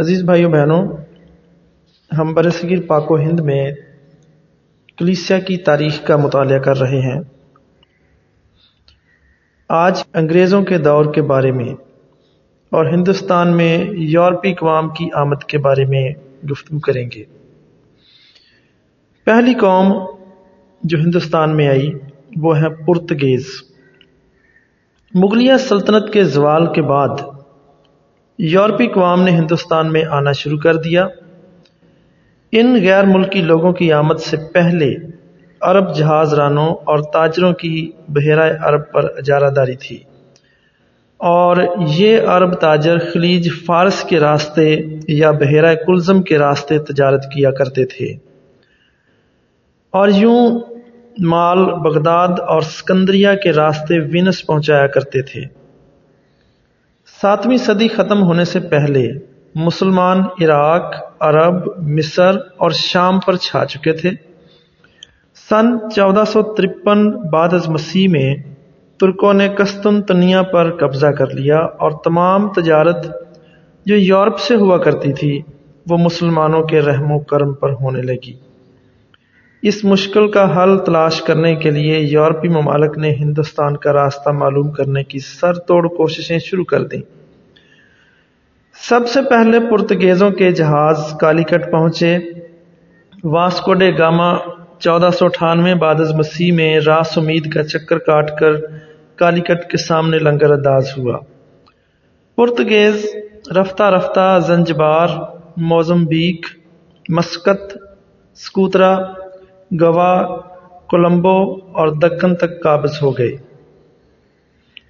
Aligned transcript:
عزیز 0.00 0.22
بھائیوں، 0.22 0.50
بہنوں، 0.50 0.88
ہم 2.18 2.34
برصغیر 2.34 2.78
پاک 2.86 3.10
و 3.10 3.16
ہند 3.16 3.40
میں 3.40 3.72
کلیسیا 4.96 5.38
کی 5.38 5.56
تاریخ 5.56 6.06
کا 6.06 6.16
مطالعہ 6.16 6.58
کر 6.58 6.78
رہے 6.78 7.00
ہیں۔ 7.00 7.20
آج 9.68 10.02
انگریزوں 10.14 10.62
کے 10.62 10.78
دور 10.78 11.14
کے 11.14 11.22
بارے 11.22 11.52
میں 11.52 11.68
اور 12.70 12.86
ہندوستان 12.86 13.56
میں 13.56 13.84
یورپی 13.90 14.50
اقوام 14.50 14.88
کی 14.88 15.08
آمد 15.14 15.44
کے 15.44 15.58
بارے 15.58 15.84
میں 15.84 16.10
گفتگو 16.50 16.78
کریں 16.78 17.08
گے۔ 17.14 17.24
پہلی 19.24 19.54
قوم 19.54 20.16
جو 20.82 20.98
ہندوستان 20.98 21.56
میں 21.56 21.68
آئی، 21.68 21.92
وہ 22.36 22.58
ہے 22.58 22.68
پرتگیز۔ 22.68 23.46
مغلیہ 25.14 25.56
سلطنت 25.56 26.12
کے 26.12 26.24
زوال 26.24 26.72
کے 26.72 26.82
بعد 26.82 27.33
یورپی 28.38 28.84
اقوام 28.84 29.22
نے 29.22 29.30
ہندوستان 29.30 29.92
میں 29.92 30.04
آنا 30.10 30.32
شروع 30.32 30.58
کر 30.58 30.76
دیا۔ 30.76 31.06
ان 32.52 32.74
غیر 32.82 33.04
ملکی 33.04 33.42
لوگوں 33.42 33.72
کی 33.72 33.92
آمد 33.92 34.14
سے 34.14 34.36
پہلے 34.54 34.94
عرب 35.60 35.94
جہاز 35.94 36.34
رانوں 36.34 36.66
اور 36.66 36.98
تاجروں 36.98 37.52
کی 37.52 37.90
بحیرہ 38.08 38.52
عرب 38.60 38.92
پر 38.92 39.04
اجارہ 39.04 39.50
داری 39.50 39.76
تھی۔ 39.76 39.98
اور 41.16 41.56
یہ 41.88 42.20
عرب 42.26 42.54
تاجر 42.54 42.98
خلیج 42.98 43.50
فارس 43.66 44.04
کے 44.04 44.20
راستے 44.20 44.76
یا 45.08 45.30
بحیرہ 45.30 45.74
کلزم 45.74 46.22
کے 46.22 46.38
راستے 46.38 46.78
تجارت 46.78 47.24
کیا 47.24 47.50
کرتے 47.50 47.84
تھے۔ 47.84 48.14
اور 49.90 50.08
یوں 50.08 50.60
مال 51.18 51.64
بغداد 51.64 52.40
اور 52.48 52.60
سکندریہ 52.60 53.28
کے 53.42 53.52
راستے 53.52 53.98
وینس 53.98 54.46
پہنچایا 54.46 54.86
کرتے 54.86 55.22
تھے۔ 55.22 55.63
ساتویں 57.24 57.56
صدی 57.56 57.88
ختم 57.88 58.22
ہونے 58.22 58.44
سے 58.44 58.60
پہلے 58.60 59.12
مسلمان 59.54 60.18
عراق، 60.18 60.94
عرب، 61.20 61.78
مصر 61.78 62.36
اور 62.56 62.70
شام 62.70 63.20
پر 63.20 63.36
چھا 63.36 63.64
چکے 63.64 63.92
تھے۔ 63.92 64.10
سن 65.50 65.90
چودہ 65.90 66.24
سو 66.28 66.42
ترپن 66.42 67.10
بعد 67.10 67.48
از 67.52 67.68
مسیح 67.68 68.08
میں 68.08 68.36
ترکوں 69.00 69.34
نے 69.34 69.48
قسطنطنیہ 69.48 70.42
پر 70.52 70.76
قبضہ 70.76 71.06
کر 71.06 71.30
لیا 71.34 71.58
اور 71.58 71.90
تمام 72.04 72.48
تجارت 72.48 73.06
جو 73.86 73.96
یورپ 73.96 74.38
سے 74.38 74.54
ہوا 74.54 74.78
کرتی 74.78 75.12
تھی، 75.12 75.40
وہ 75.90 75.96
مسلمانوں 75.96 76.62
کے 76.62 76.80
رحم 76.80 77.12
و 77.12 77.18
کرم 77.18 77.52
پر 77.52 77.72
ہونے 77.72 78.02
لگی۔ 78.02 78.32
اس 79.62 79.84
مشکل 79.84 80.30
کا 80.30 80.62
حل 80.62 80.78
تلاش 80.78 81.22
کرنے 81.22 81.54
کے 81.54 81.70
لیے 81.70 81.98
یورپی 81.98 82.48
ممالک 82.48 82.98
نے 82.98 83.10
ہندوستان 83.10 83.76
کا 83.76 83.92
راستہ 83.92 84.30
معلوم 84.30 84.70
کرنے 84.70 85.04
کی 85.04 85.18
سر 85.18 85.54
توڑ 85.54 85.88
کوششیں 85.88 86.38
شروع 86.38 86.64
کر 86.64 86.82
دیں۔ 86.82 87.23
سب 88.76 89.00
سے 89.08 89.20
پہلے 89.22 89.60
پرتگیزوں 89.60 90.30
کے 90.30 90.52
جہاز 90.52 90.96
کالیکٹ 91.20 91.70
پہنچے۔ 91.72 92.18
واسکو 93.24 93.74
ڈے 93.74 93.98
گاما 93.98 94.34
چودہ 94.78 95.10
سو 95.18 95.24
اٹھانوے 95.24 95.74
بعد 95.74 95.94
از 96.00 96.14
مسیح 96.14 96.52
میں 96.52 96.80
راس 96.86 97.18
امید 97.18 97.52
کا 97.52 97.62
چکر 97.62 97.98
کاٹ 97.98 98.30
کر 98.40 98.52
کالیکٹ 99.16 99.70
کے 99.70 99.76
سامنے 99.76 100.18
لنگر 100.18 100.50
انداز 100.50 100.86
ہوا۔ 100.98 101.18
پرتگیز 102.36 103.06
رفتہ 103.56 103.82
رفتہ 103.82 104.38
Zanzibar, 104.46 105.08
Mozambique, 105.56 106.46
Muscat, 107.08 107.78
Socotra, 108.34 108.98
Goa, 109.80 110.36
Colombo 110.86 111.54
اور 111.54 111.88
دکن 111.88 112.34
تک 112.34 112.62
قابض 112.62 113.02
ہو 113.02 113.18
گئے۔ 113.18 113.53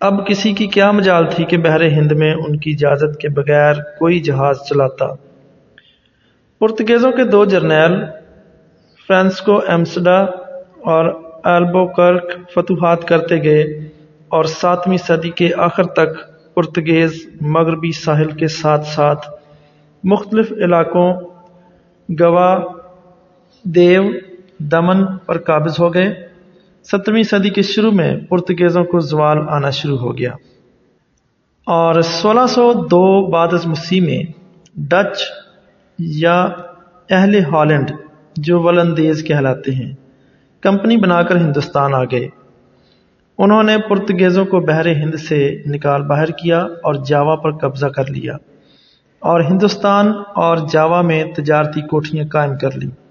اب 0.00 0.26
کسی 0.26 0.52
کی 0.52 0.66
کیا 0.66 0.90
مجال 0.90 1.26
تھی 1.30 1.44
کہ 1.44 1.56
بحر 1.56 1.80
ہند 1.80 2.12
میں 2.12 2.34
ان 2.34 2.58
کی 2.58 2.70
اجازت 2.70 3.20
کے 3.20 3.28
بغیر 3.28 3.74
کوئی 3.98 4.20
جہاز 4.20 4.56
چلاتا؟ 4.68 5.06
پرتگیزوں 6.58 7.12
کے 7.12 7.24
دو 7.24 7.44
جرنیل، 7.44 8.04
فرانسکو 9.06 9.58
ایمسڈا 9.58 10.18
اور 10.84 11.04
ایلبو 11.44 11.86
کرک 11.86 12.50
فتوحات 12.54 13.08
کرتے 13.08 13.42
گئے 13.42 13.62
اور 14.28 14.44
ساتویں 14.44 14.96
صدی 14.96 15.30
کے 15.30 15.50
آخر 15.56 15.84
تک 15.84 16.14
پرتگیز 16.54 17.26
مغربی 17.40 17.92
ساحل 17.92 18.30
کے 18.30 18.48
ساتھ 18.48 18.86
ساتھ 18.86 19.28
مختلف 20.04 20.52
علاقوں 20.52 21.12
گوا 22.08 22.58
دیو، 23.64 24.02
دمن 24.58 25.16
پر 25.16 25.38
قابض 25.38 25.80
ہو 25.80 25.94
گئے۔ 25.94 26.27
سترہویں 26.84 27.22
صدی 27.22 27.50
کے 27.50 27.62
شروع 27.62 27.90
میں 27.90 28.16
پرتگیزوں 28.16 28.84
کو 28.84 29.00
زوال 29.00 29.38
آنا 29.48 29.70
شروع 29.70 29.98
ہو 29.98 30.18
گیا۔ 30.18 30.32
اور 31.66 32.00
سولہ 32.00 32.46
سو 32.48 32.72
دو 32.72 33.26
بعد 33.26 33.48
از 33.52 33.66
مسیح 33.66 34.00
میں 34.00 34.32
ڈچ 34.76 35.22
یا 35.98 36.48
اہل 37.10 37.44
ہالینڈ 37.44 37.90
جو 38.36 38.60
ولندیز 38.60 39.24
کہلاتے 39.24 39.72
ہیں، 39.72 39.92
کمپنی 40.60 40.96
بنا 40.96 41.22
کر 41.22 41.36
ہندوستان 41.36 41.94
آ 41.94 42.04
گئے۔ 42.04 42.28
انہوں 43.38 43.62
نے 43.62 43.78
پرتگیزوں 43.78 44.44
کو 44.44 44.60
بحر 44.60 44.86
ہند 44.86 45.14
سے 45.14 45.62
نکال 45.66 46.02
باہر 46.02 46.26
کیا 46.26 46.58
اور 46.58 46.94
جاوا 46.94 47.36
پر 47.36 47.52
قبضہ 47.52 47.86
کر 47.86 48.10
لیا۔ 48.10 48.36
اور 49.18 49.40
ہندوستان 49.40 50.12
اور 50.34 50.56
جاوا 50.70 51.02
میں 51.02 51.24
تجارتی 51.36 51.80
کوٹھیاں 51.80 52.24
قائم 52.28 52.58
کر 52.58 52.70
لیں۔ 52.70 53.07